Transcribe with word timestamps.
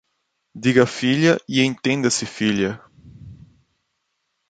Diga 0.55 0.87
filha 0.87 1.39
e 1.47 1.61
entenda-se 1.61 2.25
filha. 2.25 2.81